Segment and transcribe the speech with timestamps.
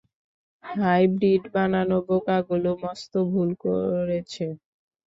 [0.63, 4.45] Hybrid বানানো বোকাগুলো মস্ত ভুল করেছে।